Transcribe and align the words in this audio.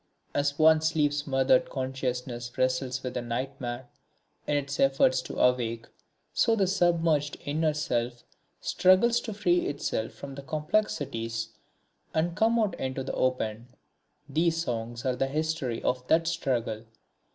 As 0.33 0.57
one's 0.57 0.87
sleep 0.87 1.13
smothered 1.13 1.69
consciousness 1.69 2.57
wrestles 2.57 3.03
with 3.03 3.15
a 3.15 3.21
nightmare 3.21 3.87
in 4.47 4.57
its 4.57 4.79
efforts 4.79 5.21
to 5.21 5.37
awake, 5.37 5.85
so 6.33 6.55
the 6.55 6.65
submerged 6.65 7.37
inner 7.45 7.75
self 7.75 8.23
struggles 8.61 9.19
to 9.19 9.31
free 9.31 9.67
itself 9.67 10.13
from 10.13 10.31
its 10.35 10.41
complexities 10.49 11.49
and 12.15 12.35
come 12.35 12.57
out 12.57 12.73
into 12.79 13.03
the 13.03 13.13
open. 13.13 13.67
These 14.27 14.57
Songs 14.63 15.05
are 15.05 15.15
the 15.15 15.27
history 15.27 15.83
of 15.83 16.07
that 16.07 16.27
struggle. 16.27 16.85